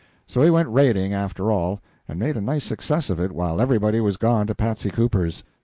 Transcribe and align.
So 0.25 0.41
he 0.41 0.49
went 0.49 0.67
raiding, 0.67 1.13
after 1.13 1.51
all, 1.51 1.79
and 2.07 2.17
made 2.17 2.35
a 2.35 2.41
nice 2.41 2.63
success 2.63 3.11
of 3.11 3.19
it 3.19 3.31
while 3.33 3.61
everybody 3.61 4.01
was 4.01 4.17
gone 4.17 4.47
to 4.47 4.55
Patsy 4.55 4.89
Cooper's. 4.89 5.43